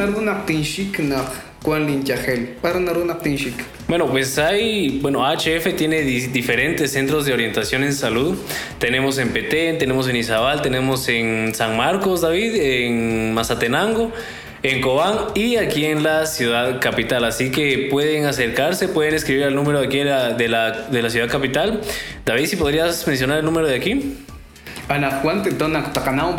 Bueno, 3.87 4.09
pues 4.09 4.37
hay, 4.39 4.99
bueno, 4.99 5.21
HF 5.23 5.75
tiene 5.77 6.01
di- 6.01 6.27
diferentes 6.27 6.91
centros 6.91 7.25
de 7.25 7.33
orientación 7.33 7.83
en 7.83 7.93
salud. 7.93 8.35
Tenemos 8.79 9.19
en 9.19 9.29
Petén, 9.29 9.77
tenemos 9.77 10.07
en 10.07 10.15
Izabal, 10.15 10.61
tenemos 10.63 11.07
en 11.07 11.53
San 11.53 11.77
Marcos, 11.77 12.21
David, 12.21 12.55
en 12.55 13.33
Mazatenango, 13.35 14.11
en 14.63 14.81
Cobán 14.81 15.15
y 15.33 15.55
aquí 15.55 15.85
en 15.85 16.03
la 16.03 16.25
ciudad 16.25 16.79
capital. 16.79 17.25
Así 17.25 17.51
que 17.51 17.87
pueden 17.89 18.25
acercarse, 18.25 18.87
pueden 18.87 19.15
escribir 19.15 19.45
al 19.45 19.55
número 19.55 19.79
de 19.79 19.87
aquí 19.87 19.97
de 19.99 20.05
la, 20.05 20.33
de 20.33 20.47
la, 20.47 20.71
de 20.71 21.01
la 21.01 21.09
ciudad 21.09 21.29
capital. 21.29 21.81
David, 22.25 22.45
si 22.45 22.55
podrías 22.55 23.05
mencionar 23.07 23.39
el 23.39 23.45
número 23.45 23.67
de 23.67 23.75
aquí. 23.75 24.17
Anakuan 24.91 25.39
tento 25.41 25.71
nak 25.71 25.93
takanao 25.95 26.35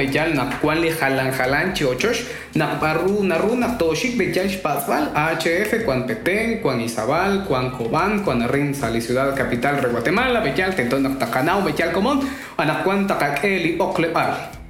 kuan 0.60 0.80
li 0.84 0.90
halan 0.90 1.32
halan 1.32 1.72
chiochosh 1.72 2.20
nak 2.54 2.80
paru 2.80 3.24
naru 3.24 3.56
nak 3.56 3.78
toshik 3.80 4.18
bejal 4.18 4.44
spasval 4.44 5.08
HF 5.16 5.86
kuan 5.86 6.04
Petén, 6.04 6.60
kuan 6.60 6.76
Izabal, 6.84 7.48
kuan 7.48 7.72
Cobán, 7.72 8.20
kuan 8.22 8.44
Rin 8.44 8.74
sali 8.74 9.00
ciudad 9.00 9.32
capital 9.34 9.80
de 9.80 9.88
Guatemala 9.88 10.44
bejal 10.44 10.76
tento 10.76 11.00
nak 11.00 11.16
takanao 11.16 11.64
bejal 11.64 11.96
común 11.96 12.20
anakuan 12.58 13.08
takakeli 13.08 13.80
oklepal. 13.80 14.61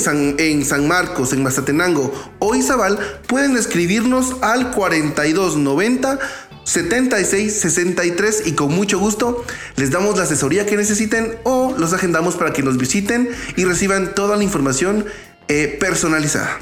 San, 0.66 0.88
Marcos, 0.88 1.34
en 1.34 1.44
Mazatenango 1.44 2.12
o 2.40 2.56
Izabal, 2.56 2.98
pueden 3.28 3.56
escribirnos 3.58 4.38
al 4.42 4.72
42 4.72 5.58
90 5.58 6.18
76 6.64 7.62
63 7.62 8.44
y 8.48 8.54
con 8.54 8.74
mucho 8.74 9.00
gusto 9.00 9.44
les 9.76 9.92
damos 9.92 10.18
la 10.18 10.24
asesoría 10.24 10.66
que 10.66 10.78
necesiten 10.78 11.36
o 11.44 11.76
los 11.78 11.94
agendamos 11.94 12.36
para 12.36 12.54
que 12.54 12.64
nos 12.64 12.78
visiten 12.78 13.30
y 13.56 13.66
reciban 13.66 14.14
toda 14.16 14.38
la 14.38 14.44
información 14.44 15.06
eh, 15.48 15.78
personalizada. 15.80 16.60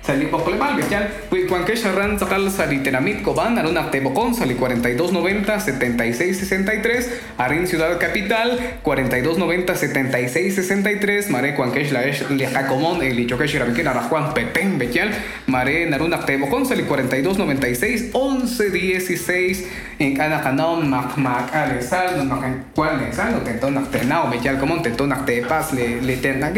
Tento 0.00 0.32
nak 0.32 0.48
na 0.48 0.56
kanao 0.56 0.76
bejal 0.76 0.80
lis 0.80 0.80
poklebal 0.80 0.80
lis 0.80 0.80
kelak 0.80 0.80
David 0.80 0.80
na 0.80 0.80
do 0.80 0.80
nak 0.80 0.80
tes 0.80 0.80
pokon 0.80 0.80
na 0.80 0.80
Juan 0.80 0.80
sali 0.80 0.80
poklebal 0.80 0.80
bejal 0.80 1.04
kui 1.28 1.46
Juan 1.46 1.64
que 1.64 1.76
charran 1.76 2.18
sakal 2.18 2.50
sali 2.50 2.80
tenamit 2.80 3.22
koban 3.22 3.54
na 3.54 3.62
do 3.62 3.72
nak 3.72 3.90
te 3.92 4.00
pokon 4.00 4.34
sali 4.34 4.54
4290 4.54 5.60
7663 5.60 7.38
arin 7.38 7.66
ciudad 7.66 7.98
capital 7.98 8.56
4290 8.82 9.76
7663 9.76 11.30
mare 11.30 11.52
Juan 11.56 11.72
que 11.72 11.84
la 11.92 12.04
es 12.04 12.30
le 12.30 12.46
jacomon 12.46 13.02
el 13.02 13.16
licho 13.16 13.36
que 13.36 13.46
shirabikin 13.46 13.84
na 13.84 14.00
Juan 14.08 14.32
Petén 14.32 14.78
bejal 14.78 15.10
mare 15.46 15.86
na 15.90 15.98
do 15.98 16.08
nak 16.08 16.24
te 16.24 16.38
pokon 16.38 16.64
sali 16.64 16.84
4296 16.84 18.10
1116 18.14 19.68
en 20.00 20.16
mak 20.88 21.16
mak 21.16 21.52
alesal 21.52 22.16
no 22.16 22.24
mak 22.24 22.72
cual 22.74 22.96
lesal 22.98 23.32
no 23.32 23.40
tento 23.44 23.70
nak 23.70 23.92
tenao 23.92 24.30
bejal 24.30 24.58
como 24.58 24.80
tento 24.80 25.06
nak 25.06 25.26
te 25.26 25.44
pas 25.44 25.72
le 25.72 26.00
le 26.00 26.16
ten 26.16 26.40
na 26.40 26.48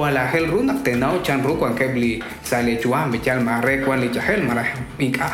wala 0.00 0.24
hel 0.32 0.48
ru 0.48 0.64
nak 0.64 0.80
tenau 0.80 1.20
chan 1.20 1.44
ru 1.44 1.60
kwan 1.60 1.76
kebli 1.76 2.24
sale 2.42 2.80
chua 2.80 3.04
me 3.04 3.20
chal 3.20 3.44
mare 3.44 3.84
kwan 3.84 4.00
li 4.00 4.08
chahel 4.08 4.40
mara 4.48 4.64
inka 4.98 5.28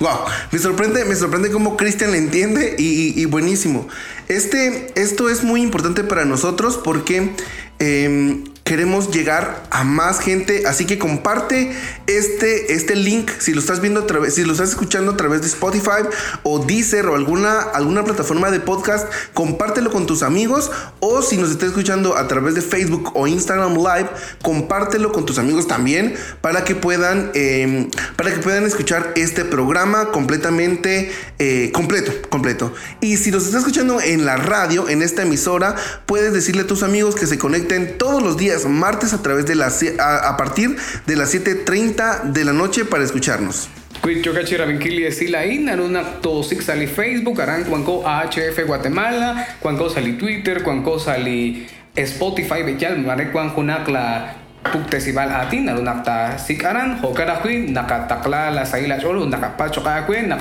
Wow, 0.00 0.26
me 0.52 0.58
sorprende, 0.58 1.04
me 1.04 1.16
sorprende 1.16 1.50
cómo 1.50 1.76
Cristian 1.76 2.12
le 2.12 2.18
entiende 2.18 2.76
y, 2.78 2.86
y, 2.86 3.20
y, 3.20 3.24
buenísimo. 3.24 3.88
Este, 4.28 4.92
esto 4.94 5.28
es 5.28 5.42
muy 5.42 5.60
importante 5.60 6.04
para 6.04 6.24
nosotros 6.24 6.78
porque 6.78 7.32
eh, 7.80 8.44
queremos 8.68 9.10
llegar 9.10 9.62
a 9.70 9.82
más 9.82 10.20
gente, 10.20 10.66
así 10.66 10.84
que 10.84 10.98
comparte 10.98 11.72
este, 12.06 12.74
este 12.74 12.96
link 12.96 13.30
si 13.38 13.54
lo 13.54 13.60
estás 13.60 13.80
viendo 13.80 14.00
a 14.00 14.06
través, 14.06 14.34
si 14.34 14.44
lo 14.44 14.52
estás 14.52 14.68
escuchando 14.68 15.12
a 15.12 15.16
través 15.16 15.40
de 15.40 15.46
Spotify 15.46 16.02
o 16.42 16.58
Deezer 16.58 17.06
o 17.06 17.14
alguna, 17.14 17.60
alguna 17.60 18.04
plataforma 18.04 18.50
de 18.50 18.60
podcast, 18.60 19.10
compártelo 19.32 19.90
con 19.90 20.06
tus 20.06 20.22
amigos 20.22 20.70
o 21.00 21.22
si 21.22 21.38
nos 21.38 21.50
estás 21.50 21.70
escuchando 21.70 22.14
a 22.18 22.28
través 22.28 22.56
de 22.56 22.60
Facebook 22.60 23.12
o 23.14 23.26
Instagram 23.26 23.74
Live, 23.74 24.10
compártelo 24.42 25.12
con 25.12 25.24
tus 25.24 25.38
amigos 25.38 25.66
también 25.66 26.14
para 26.42 26.62
que 26.62 26.74
puedan, 26.74 27.30
eh, 27.32 27.88
para 28.16 28.34
que 28.34 28.40
puedan 28.40 28.66
escuchar 28.66 29.14
este 29.16 29.46
programa 29.46 30.10
completamente 30.10 31.10
eh, 31.38 31.70
completo, 31.72 32.12
completo. 32.28 32.74
Y 33.00 33.16
si 33.16 33.30
nos 33.30 33.46
estás 33.46 33.60
escuchando 33.60 33.98
en 34.02 34.26
la 34.26 34.36
radio, 34.36 34.90
en 34.90 35.00
esta 35.00 35.22
emisora, 35.22 35.74
puedes 36.04 36.34
decirle 36.34 36.62
a 36.62 36.66
tus 36.66 36.82
amigos 36.82 37.14
que 37.14 37.26
se 37.26 37.38
conecten 37.38 37.96
todos 37.96 38.22
los 38.22 38.36
días 38.36 38.57
martes 38.66 39.12
a 39.12 39.22
través 39.22 39.46
de 39.46 39.54
las 39.54 39.82
a, 39.98 40.28
a 40.28 40.36
partir 40.36 40.76
de 41.06 41.16
las 41.16 41.34
7:30 41.34 42.32
de 42.32 42.44
la 42.44 42.52
noche 42.52 42.84
para 42.84 43.04
escucharnos. 43.04 43.68
Cuichocachi 44.00 44.56
Rabinkili 44.56 45.04
Esila 45.06 45.44
in, 45.44 45.68
Aruna 45.68 46.20
Tosik 46.20 46.62
sali 46.62 46.86
Facebook, 46.86 47.40
Aran 47.40 47.64
Cuanco 47.64 48.06
AHF 48.06 48.64
Guatemala, 48.66 49.46
Cuanco 49.60 49.90
sali 49.90 50.12
Twitter, 50.12 50.62
Cuanco 50.62 50.98
sali 51.00 51.66
Spotify, 51.96 52.62
Bechal, 52.62 53.04
Mare 53.04 53.32
Cuanjunac 53.32 53.88
la 53.88 54.34
puktesival 54.62 55.30
atin 55.30 55.66
naru 55.66 55.82
nakta 55.82 56.38
sikaran 56.38 56.98
hokara 57.00 57.40
kui 57.40 57.70
nakatakla 57.70 58.50
la 58.50 58.64
saila 58.66 58.98
cholo 59.00 59.24
nakapacho 59.26 59.82
ka 59.82 60.02
kui 60.06 60.26
nak 60.26 60.40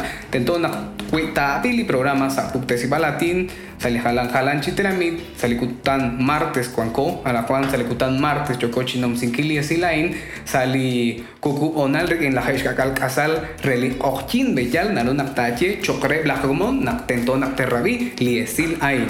tento 1.07 1.27
nak 1.27 1.31
kui 1.31 1.33
ta 1.33 1.59
pili 1.61 1.83
programa 1.85 2.29
sa 2.29 2.51
puktesival 2.51 3.03
atin 3.03 3.49
sali 3.79 3.97
halan 3.97 4.61
chiteramit 4.61 5.37
salikutan 5.37 6.17
martes 6.19 6.67
kuanko 6.67 7.21
ala 7.23 7.43
kuan 7.43 7.69
salikutan 7.69 8.19
martes 8.19 8.57
chokochi 8.57 8.99
nom 8.99 9.15
sinkili 9.15 9.59
asilain 9.59 10.15
sali 10.45 11.23
kuku 11.39 11.73
onal 11.75 12.11
en 12.11 12.35
la 12.35 12.41
haish 12.41 12.63
kakal 12.63 12.93
kasal 12.93 13.31
reli 13.63 13.95
ochin 13.99 14.55
bejal 14.55 14.93
naru 14.93 15.13
naktache 15.13 15.81
chokre 15.81 16.23
blagomon 16.23 16.83
nak 16.83 17.07
tento 17.07 17.35
nak 17.37 17.55
terrabi 17.55 18.13
liesil 18.19 18.77
ai 18.81 19.07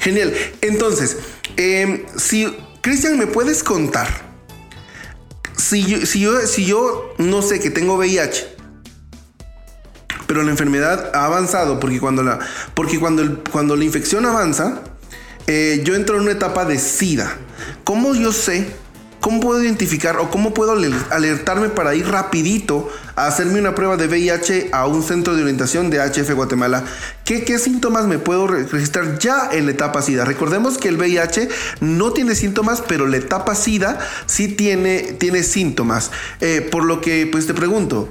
Genial. 0.00 0.32
Entonces, 0.60 1.16
eh, 1.56 2.04
si 2.16 2.46
Cristian, 2.80 3.18
¿me 3.18 3.26
puedes 3.26 3.62
contar? 3.62 4.08
Si 5.56 5.82
yo, 5.84 6.06
si, 6.06 6.20
yo, 6.20 6.40
si 6.46 6.64
yo 6.64 7.14
no 7.18 7.42
sé 7.42 7.60
que 7.60 7.70
tengo 7.70 7.96
VIH, 7.96 8.51
pero 10.32 10.44
la 10.44 10.50
enfermedad 10.50 11.10
ha 11.12 11.26
avanzado, 11.26 11.78
porque 11.78 12.00
cuando 12.00 12.22
la, 12.22 12.38
porque 12.72 12.98
cuando 12.98 13.44
cuando 13.52 13.76
la 13.76 13.84
infección 13.84 14.24
avanza, 14.24 14.80
eh, 15.46 15.82
yo 15.84 15.94
entro 15.94 16.16
en 16.16 16.22
una 16.22 16.32
etapa 16.32 16.64
de 16.64 16.78
SIDA. 16.78 17.36
¿Cómo 17.84 18.14
yo 18.14 18.32
sé? 18.32 18.66
¿Cómo 19.20 19.40
puedo 19.40 19.62
identificar 19.62 20.16
o 20.16 20.30
cómo 20.30 20.54
puedo 20.54 20.72
alertarme 20.72 21.68
para 21.68 21.94
ir 21.94 22.08
rapidito 22.08 22.88
a 23.14 23.26
hacerme 23.26 23.60
una 23.60 23.74
prueba 23.74 23.98
de 23.98 24.06
VIH 24.06 24.70
a 24.72 24.86
un 24.86 25.02
centro 25.02 25.36
de 25.36 25.42
orientación 25.42 25.90
de 25.90 25.98
HF 25.98 26.32
Guatemala? 26.32 26.82
¿Qué, 27.26 27.44
qué 27.44 27.58
síntomas 27.58 28.06
me 28.06 28.18
puedo 28.18 28.46
registrar 28.46 29.18
ya 29.18 29.50
en 29.52 29.66
la 29.66 29.72
etapa 29.72 30.00
SIDA? 30.00 30.24
Recordemos 30.24 30.78
que 30.78 30.88
el 30.88 30.96
VIH 30.96 31.50
no 31.80 32.14
tiene 32.14 32.34
síntomas, 32.34 32.80
pero 32.80 33.06
la 33.06 33.18
etapa 33.18 33.54
SIDA 33.54 33.98
sí 34.24 34.48
tiene, 34.48 35.14
tiene 35.18 35.42
síntomas. 35.42 36.10
Eh, 36.40 36.66
por 36.72 36.84
lo 36.84 37.02
que, 37.02 37.28
pues 37.30 37.46
te 37.46 37.52
pregunto, 37.52 38.08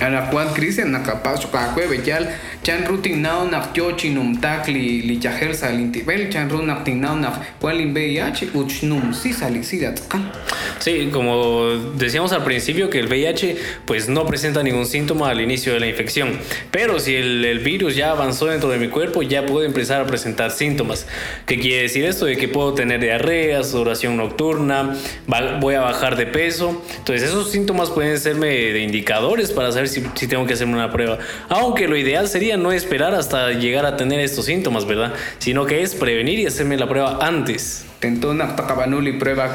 ana 0.00 0.30
kuan 0.30 0.52
Cristian 0.54 0.90
nakapaso 0.90 1.48
ka 1.48 1.72
kwe 1.74 1.86
bejal 1.86 2.26
chan 2.62 2.84
rutin 2.86 3.22
nao 3.22 3.46
nak 3.46 3.76
yo 3.76 3.92
chinum 3.92 4.40
tak 4.40 4.66
li 4.68 5.02
li 5.02 5.18
chahel 5.20 5.54
sa 5.54 5.68
lintibel 5.70 6.30
chan 6.32 6.48
ru 6.48 6.62
nak 6.62 6.84
tin 6.84 7.00
nao 7.00 7.14
nak 7.16 7.60
kuan 7.60 7.76
lim 7.76 7.94
VIH 7.94 8.54
uchnum 8.54 9.14
si 9.14 9.32
salisida 9.32 9.94
tkan 9.94 10.32
Sí, 10.80 11.08
como 11.12 11.68
decíamos 11.96 12.32
al 12.32 12.44
principio 12.44 12.90
que 12.90 12.98
el 12.98 13.06
VIH 13.06 13.56
pues 13.86 14.08
no 14.08 14.26
presenta 14.26 14.62
ningún 14.62 14.86
síntoma 14.86 15.30
al 15.30 15.40
inicio 15.40 15.72
de 15.72 15.80
la 15.80 15.86
infección, 15.86 16.38
pero 16.70 16.98
si 16.98 17.14
el, 17.14 17.44
el, 17.44 17.60
virus 17.60 17.96
ya 17.96 18.10
avanzó 18.10 18.46
dentro 18.46 18.68
de 18.68 18.78
mi 18.78 18.88
cuerpo 18.88 19.22
ya 19.22 19.46
puede 19.46 19.66
empezar 19.66 20.00
a 20.02 20.06
presentar 20.06 20.50
síntomas. 20.50 21.06
¿Qué 21.46 21.58
quiere 21.58 21.82
decir 21.82 22.04
esto? 22.04 22.26
De 22.26 22.36
que 22.36 22.48
puedo 22.48 22.74
tener 22.74 23.00
diarrea, 23.00 23.62
sudoración 23.62 24.16
nocturna, 24.16 24.94
voy 25.60 25.74
a 25.74 25.80
bajar 25.80 26.16
de 26.16 26.26
peso. 26.26 26.82
Entonces 26.98 27.30
esos 27.30 27.50
síntomas 27.50 27.90
pueden 27.90 28.18
serme 28.18 28.48
de 28.48 28.80
indicadores 28.80 29.52
para 29.52 29.72
saber 29.72 29.83
si, 29.88 30.04
si 30.14 30.26
tengo 30.26 30.46
que 30.46 30.54
hacerme 30.54 30.74
una 30.74 30.90
prueba. 30.90 31.18
Aunque 31.48 31.88
lo 31.88 31.96
ideal 31.96 32.28
sería 32.28 32.56
no 32.56 32.72
esperar 32.72 33.14
hasta 33.14 33.52
llegar 33.52 33.86
a 33.86 33.96
tener 33.96 34.20
estos 34.20 34.46
síntomas, 34.46 34.86
¿verdad? 34.86 35.12
Sino 35.38 35.66
que 35.66 35.82
es 35.82 35.94
prevenir 35.94 36.38
y 36.38 36.46
hacerme 36.46 36.76
la 36.76 36.88
prueba 36.88 37.18
antes. 37.20 37.86
Tentona 38.00 38.54
takabanuli 38.54 39.12
prueba 39.12 39.48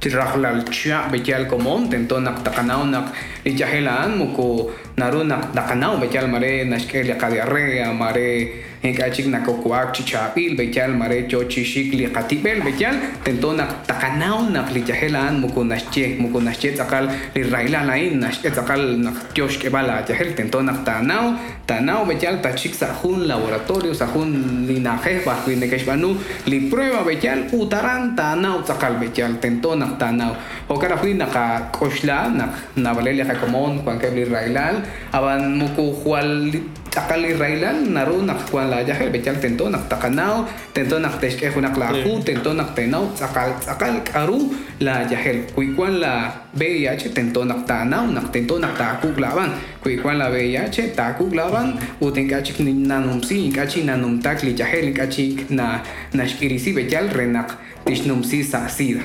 chirrahlal 0.00 0.64
chia 0.70 1.08
bechal 1.10 1.48
komon 1.48 1.90
tentona 1.90 2.34
takanao 2.42 2.86
nak 2.86 3.12
ichahelaan 3.44 4.16
muko 4.18 4.70
naruna 4.96 5.40
takanao 5.52 5.98
bechal 5.98 6.30
mare 6.30 6.64
nashkelia 6.64 7.18
kadiarrea 7.18 7.92
mare 7.92 8.67
kachik 8.82 9.26
na 9.26 9.40
kokuak 9.42 9.92
chichapil 9.92 10.56
bechal 10.56 10.94
mare 10.94 11.26
chochi 11.28 11.64
shikli 11.64 12.06
katibel 12.12 12.62
bechal 12.62 12.94
takanao 13.86 14.50
nak 14.50 14.70
lichahelaan 14.70 15.40
muko 15.42 15.64
nashche 15.64 16.18
muko 16.18 16.38
nashche 16.40 16.76
takal 16.76 17.10
li 17.34 17.42
raila 17.42 17.84
lain 17.86 18.20
nashche 18.20 18.50
takal 18.54 18.78
nak 18.98 19.34
tiosh 19.34 19.58
kebala 19.58 20.06
chahel 20.06 20.34
tentona 20.34 20.72
tanao 20.86 21.34
tanao 21.66 22.06
bechal 22.06 22.38
tachik 22.40 22.74
sajun 22.74 23.26
laboratorio 23.26 23.92
sajun 23.92 24.64
linaje 24.66 25.24
bajo 25.26 25.50
inekeshbanu 25.50 26.14
li 26.46 26.70
prueba 26.70 27.02
bechal 27.02 27.50
utaran 27.52 28.14
tanao 28.14 28.62
takal 28.62 28.94
bechal 29.02 29.34
tentona 29.42 29.98
tanao 29.98 30.36
okara 30.68 30.96
hui 30.96 31.14
naka 31.14 31.68
koshla 31.74 32.30
nak 32.30 32.54
navalelia 32.76 33.26
jakomon 33.26 33.82
kwan 33.82 33.98
kebli 33.98 34.24
railal 34.30 34.78
aban 35.12 35.58
muku 35.58 35.90
hual 36.04 36.52
takal 36.90 37.22
railal 37.24 37.78
naru 37.88 38.22
nak 38.24 38.50
kwan 38.50 38.70
la 38.70 38.80
yahe 38.82 39.10
bechal 39.12 39.36
tento 39.40 39.68
nak 39.68 39.88
takanao 39.88 40.48
tento 40.74 40.98
nak 40.98 41.20
teshke 41.20 41.48
hunak 41.52 41.76
la 41.76 41.88
hu 41.92 42.20
tento 42.24 42.52
nak 42.52 42.74
tenao 42.76 43.12
karu 44.04 44.38
la 44.80 45.04
yahel 45.08 45.44
kui 45.54 45.72
la 45.76 46.32
VIH 46.54 47.14
tento 47.14 47.44
nak 47.44 47.66
tanao 47.68 48.06
nak 48.10 48.32
tento 48.32 48.58
nak 48.58 48.76
takuk 48.76 49.16
laban 49.18 49.52
kui 49.82 49.96
la 50.00 50.26
VIH 50.28 50.94
takuk 50.96 51.34
laban 51.34 51.78
uten 52.00 52.28
kachik 52.28 52.60
nanum 52.64 53.22
si 53.22 53.50
kachi 53.50 53.84
nanum 53.84 54.20
takli 54.20 54.52
yahel 54.58 54.92
kachi 54.92 55.48
na 55.50 55.82
nashkirisi 56.12 56.74
bechal 56.74 57.08
renak 57.12 57.56
tishnum 57.84 58.24
si 58.24 58.42
sa 58.42 58.68
sida 58.68 59.04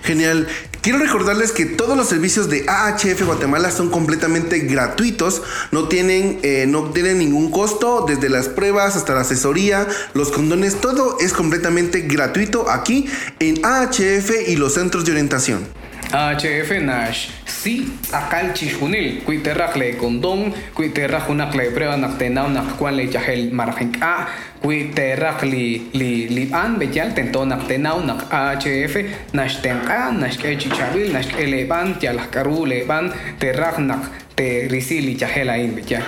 Genial. 0.00 0.48
Quiero 0.82 0.98
recordarles 0.98 1.52
que 1.52 1.66
todos 1.66 1.94
los 1.94 2.08
servicios 2.08 2.48
de 2.48 2.64
AHF 2.66 3.26
Guatemala 3.26 3.70
son 3.70 3.90
completamente 3.90 4.60
gratuitos, 4.60 5.42
no 5.72 5.88
tienen, 5.88 6.38
eh, 6.42 6.64
no 6.66 6.84
tienen 6.84 7.18
ningún 7.18 7.50
costo, 7.50 8.06
desde 8.08 8.30
las 8.30 8.48
pruebas 8.48 8.96
hasta 8.96 9.14
la 9.14 9.20
asesoría, 9.20 9.86
los 10.14 10.30
condones, 10.30 10.80
todo 10.80 11.18
es 11.20 11.34
completamente 11.34 12.00
gratuito 12.02 12.70
aquí 12.70 13.06
en 13.40 13.62
AHF 13.62 14.48
y 14.48 14.56
los 14.56 14.72
centros 14.72 15.04
de 15.04 15.12
orientación. 15.12 15.66
AHF 16.12 16.80
Nash 16.80 17.28
si 17.44 17.92
akal 18.10 18.54
chishunil 18.54 19.22
kuiterrak 19.22 19.76
le 19.76 19.96
condón 19.96 20.52
kuiterrak 20.74 21.28
unak 21.28 21.54
le 21.54 21.70
prueba 21.70 21.96
nak 21.96 22.16
tenau 22.18 22.48
nak 22.48 22.78
kwan 22.78 22.96
le 22.96 23.06
jahel 23.12 23.52
marjink 23.52 24.00
a 24.02 24.26
kuiterrak 24.62 25.42
li 25.42 25.90
li 25.92 26.28
li 26.28 26.44
an 26.52 26.76
bejal 26.78 27.14
tento 27.16 27.44
nak 27.44 27.66
tenau 27.68 28.04
nak 28.04 28.28
AHF 28.28 28.94
nash 29.32 29.60
tenka 29.64 30.12
nash 30.12 30.36
ke 30.36 30.56
chichabil 30.60 31.12
nash 31.12 31.32
ke 31.32 31.48
leban 31.48 31.96
yalah 32.00 32.28
karu 32.28 32.68
leban 32.68 33.12
terrak 33.40 33.80
nak 33.80 34.12
te 34.36 34.68
risili 34.68 35.16
jahel 35.16 35.48
ain 35.48 35.72
bejal 35.72 36.04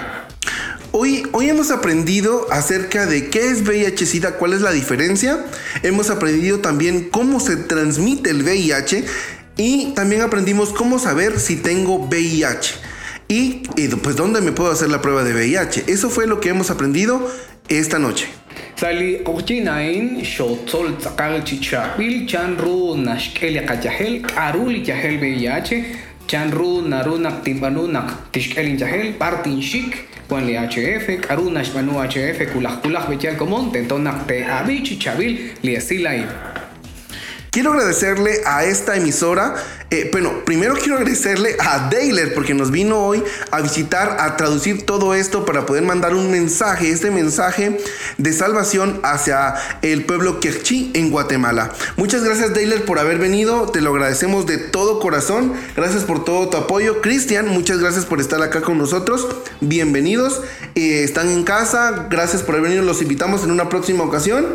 Hoy, 0.95 1.23
hoy, 1.33 1.49
hemos 1.49 1.71
aprendido 1.71 2.53
acerca 2.53 3.07
de 3.07 3.31
qué 3.31 3.49
es 3.51 3.65
VIH-Sida, 3.65 4.37
cuál 4.37 4.53
es 4.53 4.61
la 4.61 4.73
diferencia. 4.73 5.43
Hemos 5.83 6.11
aprendido 6.11 6.59
también 6.59 7.09
cómo 7.09 7.41
se 7.41 7.57
transmite 7.57 8.29
el 8.29 8.43
VIH 8.43 9.03
y 9.57 9.95
también 9.95 10.21
aprendimos 10.21 10.69
cómo 10.69 10.99
saber 10.99 11.41
si 11.41 11.57
tengo 11.57 11.97
VIH. 11.97 12.75
Y, 13.27 13.63
pues 14.03 14.17
dónde 14.17 14.43
me 14.43 14.53
puedo 14.53 14.71
hacer 14.71 14.91
la 14.91 15.01
prueba 15.01 15.25
de 15.25 15.33
VIH. 15.33 15.85
Eso 15.87 16.11
fue 16.11 16.27
lo 16.27 16.41
que 16.41 16.51
hemos 16.51 16.71
aprendido 16.71 17.27
esta 17.69 17.99
noche. 17.99 18.29
Sali 18.83 19.23
ochinain 19.23 20.25
shotzol 20.25 20.99
tzakal 20.99 21.39
chichabil 21.47 22.27
chanru 22.27 22.99
nashkel 22.99 23.55
yakajahel 23.55 24.27
arul 24.37 24.75
yahel 24.75 25.23
VIH 25.23 25.71
chanru 26.27 26.83
narunak 26.83 27.45
timbanunak 27.45 28.11
tishkelin 28.33 28.77
yahel 28.77 29.15
partin 29.15 29.63
shik 29.63 30.09
Juan 30.29 30.47
le 30.47 30.55
HF, 30.67 31.07
Manu 31.75 31.93
HF, 31.93 32.39
Kulaj 32.51 32.83
Kulaj 32.83 33.07
Bechal 33.07 33.37
Comón, 33.37 33.71
Tentonak 33.71 34.27
Te 34.27 34.43
Abichi 34.43 34.99
Chabil, 34.99 35.55
Liesilain. 35.63 36.27
Quiero 37.53 37.75
agradecerle 37.75 38.41
a 38.47 38.65
esta 38.65 38.97
emisora. 38.97 39.55
Eh, 39.91 40.09
bueno, 40.11 40.43
primero 40.47 40.73
quiero 40.73 40.95
agradecerle 40.95 41.55
a 41.61 41.91
Dailer 41.91 42.33
porque 42.33 42.55
nos 42.55 42.71
vino 42.71 43.05
hoy 43.05 43.23
a 43.51 43.61
visitar, 43.61 44.17
a 44.21 44.39
traducir 44.39 44.87
todo 44.87 45.13
esto 45.13 45.45
para 45.45 45.67
poder 45.67 45.83
mandar 45.83 46.15
un 46.15 46.31
mensaje, 46.31 46.91
este 46.91 47.11
mensaje 47.11 47.79
de 48.17 48.33
salvación 48.33 49.01
hacia 49.03 49.55
el 49.83 50.07
pueblo 50.07 50.41
Quechí 50.41 50.93
en 50.95 51.11
Guatemala. 51.11 51.71
Muchas 51.99 52.25
gracias 52.25 52.55
Dailer 52.55 52.87
por 52.87 52.99
haber 52.99 53.19
venido, 53.19 53.71
te 53.71 53.83
lo 53.83 53.91
agradecemos 53.91 54.47
de 54.47 54.57
todo 54.57 54.99
corazón. 54.99 55.53
Gracias 55.77 56.05
por 56.05 56.25
todo 56.25 56.49
tu 56.49 56.57
apoyo. 56.57 57.03
Cristian, 57.03 57.49
muchas 57.49 57.81
gracias 57.81 58.07
por 58.07 58.19
estar 58.19 58.41
acá 58.41 58.63
con 58.63 58.79
nosotros. 58.79 59.29
Bienvenidos. 59.61 60.41
Eh, 60.75 61.05
están 61.05 61.29
en 61.29 61.45
casa. 61.45 62.07
Gracias 62.09 62.41
por 62.41 62.55
haber 62.55 62.71
venido. 62.71 62.83
Los 62.83 63.03
invitamos 63.03 63.45
en 63.45 63.51
una 63.51 63.69
próxima 63.69 64.05
ocasión. 64.05 64.47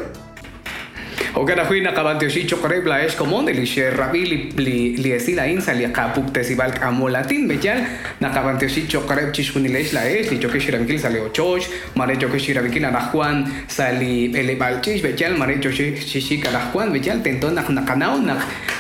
Ogara 1.38 1.66
hui 1.68 1.82
na 1.82 1.92
kabantio 1.92 2.28
shi 2.30 2.48
chokoreb 2.48 2.88
la 2.88 3.04
es 3.06 3.14
común 3.14 3.46
de 3.46 3.54
lishe 3.54 3.92
rabi 3.96 4.26
li 4.26 4.38
li 4.58 4.98
li 4.98 5.12
esi 5.12 5.36
la 5.36 5.46
insa 5.46 5.72
li 5.72 5.86
kapuk 5.94 6.34
tesibal 6.34 6.74
amolatin 6.82 7.48
bejal 7.48 7.78
na 8.20 8.30
kabantio 8.34 8.68
shi 8.68 8.88
chokoreb 8.88 9.32
chishunilesh 9.32 9.94
la 9.94 10.02
es 10.10 10.32
li 10.32 10.40
choke 10.40 10.58
shirankil 10.60 10.98
sale 10.98 11.20
ochosh 11.22 11.70
mare 11.96 12.18
choke 12.18 12.40
shirankil 12.40 12.82
na 12.82 13.12
juan 13.12 13.46
sali 13.68 14.34
ele 14.34 14.56
balchish 14.58 15.04
bejal 15.04 15.38
mare 15.38 15.60
choke 15.62 16.02
shishi 16.10 16.42
kala 16.42 16.72
juan 16.74 16.90
bejal 16.92 17.22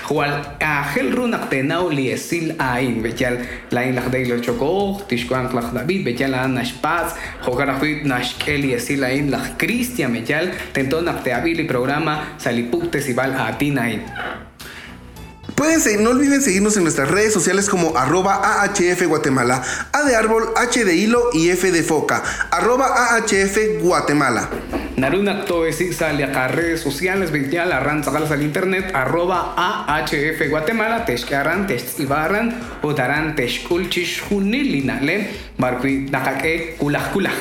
nakanau 0.08 0.30
na 0.30 0.38
jual 0.38 0.58
ahel 0.60 1.12
runak 1.16 1.50
tenau 1.50 1.90
li 1.90 2.12
esil 2.12 2.56
ain 2.60 3.02
bejal 3.02 3.38
la 3.72 3.82
in 3.82 3.96
la 3.96 4.02
deiler 4.10 4.42
choko 4.42 5.02
tishkuan 5.08 5.50
klach 5.50 5.74
david 5.74 6.06
bejal 6.06 6.32
na 6.50 6.64
spaz 6.64 7.14
ogara 7.48 7.78
hui 7.80 8.04
na 8.04 8.22
shkeli 8.22 8.74
esil 8.74 9.04
ain 9.04 9.32
la 9.32 9.40
cristian 9.58 10.14
bejal 10.14 10.52
tenton 10.74 11.06
na 11.06 11.14
te 11.14 11.32
abili 11.32 11.68
programa 11.68 12.38
Salipuktes 12.38 13.10
y 13.10 13.14
Val 13.14 13.34
a 13.34 13.58
Tinain. 13.58 14.02
Pueden 15.56 16.04
no 16.04 16.12
olviden 16.12 16.42
seguirnos 16.42 16.78
en 16.78 16.84
nuestras 16.84 17.10
redes 17.10 17.34
sociales 17.34 17.68
como 17.68 17.98
arroba 17.98 18.62
AHF 18.62 19.02
A 19.92 20.04
de 20.04 20.16
árbol, 20.16 20.44
H 20.56 20.86
de 20.86 20.96
hilo 20.96 21.30
y 21.34 21.50
F 21.50 21.72
de 21.72 21.82
foca, 21.82 22.22
arroba 22.52 23.16
AHF. 23.16 23.58
Naruna 24.98 25.46
Toesi 25.46 25.94
sale 25.94 26.24
a 26.24 26.48
redes 26.48 26.82
sociales, 26.82 27.32
Vitial, 27.32 27.72
Arran, 27.72 28.04
Zagalas 28.04 28.32
al 28.32 28.42
internet, 28.42 28.96
arroba 28.96 29.54
AHF 29.56 30.50
Guatemala, 30.50 31.06
Teshkaran, 31.06 31.68
Teshibaran, 31.68 32.60
Odaran, 32.82 33.36
Teshkulchish, 33.36 34.24
Junilinale, 34.28 35.30
Barqui, 35.60 36.10
Nakake, 36.10 36.78
Kulaj 36.80 37.12
Kulaj. 37.12 37.34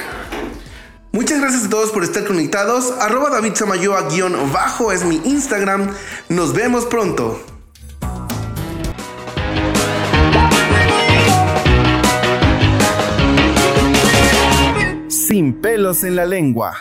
Muchas 1.13 1.41
gracias 1.41 1.65
a 1.65 1.71
todos 1.71 1.93
por 1.93 2.05
estar 2.05 2.27
conectados. 2.27 2.93
Arroba 3.01 3.31
David 3.31 3.55
Samayoa 3.55 4.03
guion 4.11 4.35
bajo 4.53 4.93
es 4.93 5.07
mi 5.07 5.17
Instagram. 5.25 5.95
Nos 6.29 6.53
vemos 6.53 6.85
pronto. 6.85 7.43
Sin 15.09 15.55
pelos 15.55 16.05
en 16.05 16.17
la 16.17 16.27
lengua. 16.27 16.77